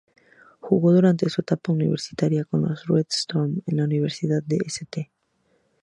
[0.61, 5.11] Jugó durante su etapa universitaria con los "Red Storm" de la Universidad de St.